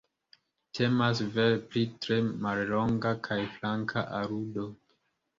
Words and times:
Temas 0.77 1.19
vere 1.33 1.59
pri 1.73 1.83
tre 2.05 2.17
mallonga 2.45 3.11
kaj 3.27 3.37
flanka 3.59 4.05
aludo. 4.21 4.65